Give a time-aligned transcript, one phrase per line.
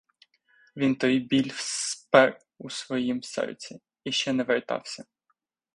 [0.75, 5.05] Він той біль спер у своїм серці і ще не вертався.